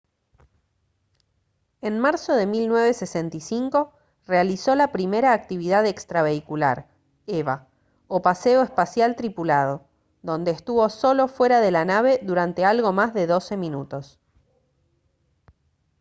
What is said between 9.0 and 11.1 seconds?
tripulado donde estuvo